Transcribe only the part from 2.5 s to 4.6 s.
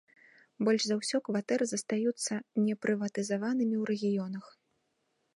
непрыватызаванымі ў рэгіёнах.